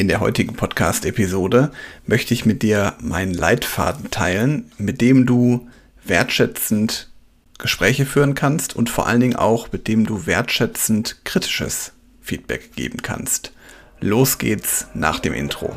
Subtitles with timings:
[0.00, 1.72] In der heutigen Podcast-Episode
[2.06, 5.68] möchte ich mit dir meinen Leitfaden teilen, mit dem du
[6.06, 7.10] wertschätzend
[7.58, 11.92] Gespräche führen kannst und vor allen Dingen auch mit dem du wertschätzend kritisches
[12.22, 13.52] Feedback geben kannst.
[14.00, 15.76] Los geht's nach dem Intro.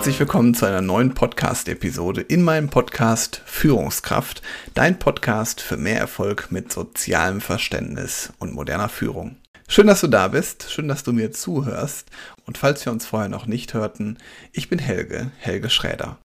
[0.00, 4.40] Herzlich willkommen zu einer neuen Podcast-Episode in meinem Podcast Führungskraft,
[4.72, 9.36] dein Podcast für mehr Erfolg mit sozialem Verständnis und moderner Führung.
[9.68, 12.08] Schön, dass du da bist, schön, dass du mir zuhörst
[12.46, 14.16] und falls wir uns vorher noch nicht hörten,
[14.52, 16.16] ich bin Helge, Helge Schräder.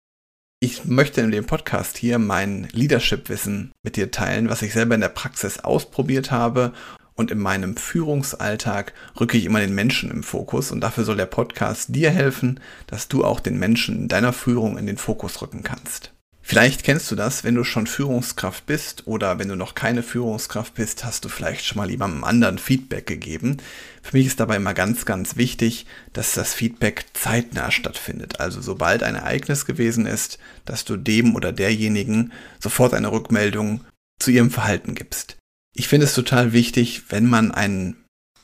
[0.61, 5.01] Ich möchte in dem Podcast hier mein Leadership-Wissen mit dir teilen, was ich selber in
[5.01, 6.71] der Praxis ausprobiert habe
[7.15, 11.25] und in meinem Führungsalltag rücke ich immer den Menschen im Fokus und dafür soll der
[11.25, 15.63] Podcast dir helfen, dass du auch den Menschen in deiner Führung in den Fokus rücken
[15.63, 16.11] kannst.
[16.47, 20.75] Vielleicht kennst du das, wenn du schon Führungskraft bist oder wenn du noch keine Führungskraft
[20.75, 23.57] bist, hast du vielleicht schon mal jemandem anderen Feedback gegeben.
[24.03, 28.41] Für mich ist dabei immer ganz, ganz wichtig, dass das Feedback zeitnah stattfindet.
[28.41, 33.81] Also sobald ein Ereignis gewesen ist, dass du dem oder derjenigen sofort eine Rückmeldung
[34.19, 35.34] zu ihrem Verhalten gibst.
[35.77, 37.97] Ich finde es total wichtig, wenn man einen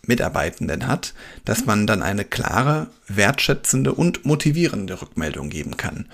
[0.05, 1.13] Mitarbeitenden hat,
[1.45, 6.07] dass man dann eine klare, wertschätzende und motivierende Rückmeldung geben kann.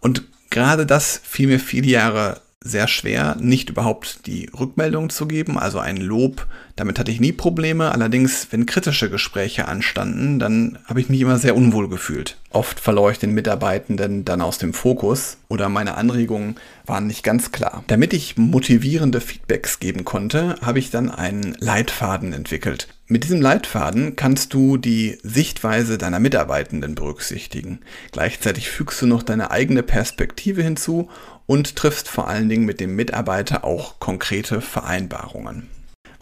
[0.00, 5.58] Und gerade das fiel mir viele Jahre sehr schwer, nicht überhaupt die Rückmeldung zu geben,
[5.58, 6.46] also ein Lob.
[6.76, 7.92] Damit hatte ich nie Probleme.
[7.92, 12.38] Allerdings, wenn kritische Gespräche anstanden, dann habe ich mich immer sehr unwohl gefühlt.
[12.50, 16.56] Oft verlor ich den Mitarbeitenden dann aus dem Fokus oder meine Anregungen
[16.86, 17.84] waren nicht ganz klar.
[17.86, 22.88] Damit ich motivierende Feedbacks geben konnte, habe ich dann einen Leitfaden entwickelt.
[23.06, 27.80] Mit diesem Leitfaden kannst du die Sichtweise deiner Mitarbeitenden berücksichtigen.
[28.10, 31.10] Gleichzeitig fügst du noch deine eigene Perspektive hinzu
[31.46, 35.68] und triffst vor allen Dingen mit dem Mitarbeiter auch konkrete Vereinbarungen.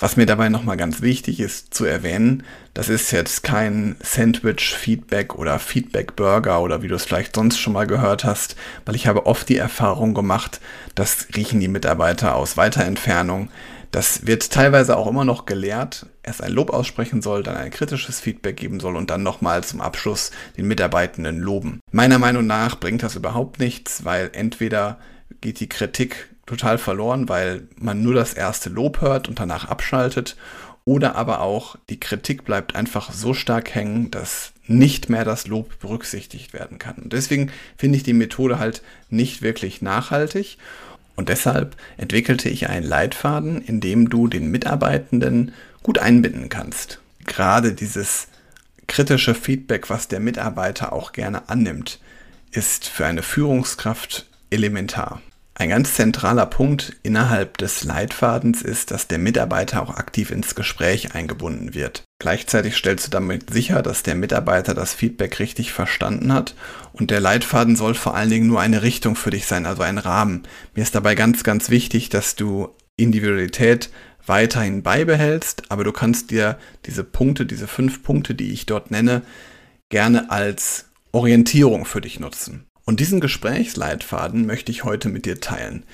[0.00, 5.59] Was mir dabei nochmal ganz wichtig ist zu erwähnen, das ist jetzt kein Sandwich-Feedback oder
[5.59, 8.56] Feedback-Burger oder wie du es vielleicht sonst schon mal gehört hast,
[8.87, 10.59] weil ich habe oft die Erfahrung gemacht,
[10.94, 13.50] das riechen die Mitarbeiter aus weiter Entfernung.
[13.91, 18.21] Das wird teilweise auch immer noch gelehrt, erst ein Lob aussprechen soll, dann ein kritisches
[18.21, 21.81] Feedback geben soll und dann nochmal zum Abschluss den Mitarbeitenden loben.
[21.93, 24.99] Meiner Meinung nach bringt das überhaupt nichts, weil entweder
[25.43, 30.37] geht die Kritik total verloren, weil man nur das erste Lob hört und danach abschaltet.
[30.84, 35.78] Oder aber auch die Kritik bleibt einfach so stark hängen, dass nicht mehr das Lob
[35.78, 36.97] berücksichtigt werden kann.
[36.97, 40.59] Und deswegen finde ich die Methode halt nicht wirklich nachhaltig.
[41.15, 45.53] Und deshalb entwickelte ich einen Leitfaden, in dem du den Mitarbeitenden
[45.84, 47.00] gut einbinden kannst.
[47.27, 48.27] Gerade dieses
[48.88, 52.00] kritische Feedback, was der Mitarbeiter auch gerne annimmt,
[52.50, 55.21] ist für eine Führungskraft elementar.
[55.60, 61.15] Ein ganz zentraler Punkt innerhalb des Leitfadens ist, dass der Mitarbeiter auch aktiv ins Gespräch
[61.15, 62.03] eingebunden wird.
[62.19, 66.54] Gleichzeitig stellst du damit sicher, dass der Mitarbeiter das Feedback richtig verstanden hat
[66.94, 69.99] und der Leitfaden soll vor allen Dingen nur eine Richtung für dich sein, also ein
[69.99, 70.44] Rahmen.
[70.75, 73.91] Mir ist dabei ganz, ganz wichtig, dass du Individualität
[74.25, 79.20] weiterhin beibehältst, aber du kannst dir diese Punkte, diese fünf Punkte, die ich dort nenne,
[79.91, 82.65] gerne als Orientierung für dich nutzen.
[82.90, 85.84] Und diesen Gesprächsleitfaden möchte ich heute mit dir teilen.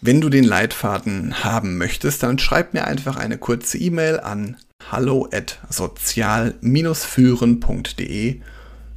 [0.00, 4.56] Wenn du den Leitfaden haben möchtest, dann schreib mir einfach eine kurze E-Mail an
[4.90, 8.40] hallo at sozial-führen.de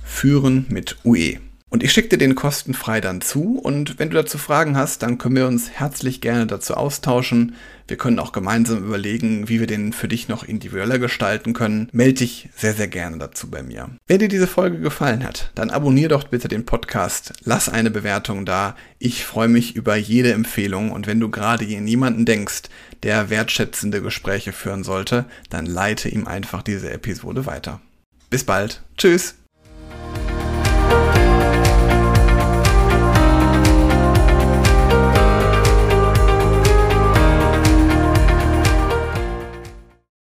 [0.03, 1.37] führen mit UE.
[1.73, 5.17] Und ich schicke dir den kostenfrei dann zu und wenn du dazu Fragen hast, dann
[5.17, 7.56] können wir uns herzlich gerne dazu austauschen.
[7.88, 11.89] Wir können auch gemeinsam überlegen, wie wir den für dich noch individueller gestalten können.
[11.91, 13.89] Melde dich sehr, sehr gerne dazu bei mir.
[14.06, 18.45] Wenn dir diese Folge gefallen hat, dann abonniere doch bitte den Podcast, lass eine Bewertung
[18.45, 18.75] da.
[19.00, 22.69] Ich freue mich über jede Empfehlung und wenn du gerade in jemanden denkst,
[23.01, 27.81] der wertschätzende Gespräche führen sollte, dann leite ihm einfach diese Episode weiter.
[28.29, 28.83] Bis bald.
[28.95, 29.38] Tschüss.